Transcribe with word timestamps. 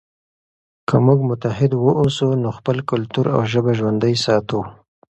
که 0.87 0.95
موږ 1.05 1.19
متحد 1.29 1.71
واوسو 1.77 2.27
نو 2.43 2.49
خپل 2.57 2.77
کلتور 2.89 3.25
او 3.35 3.41
ژبه 3.51 3.71
ژوندی 3.79 4.15
ساتو. 4.23 4.59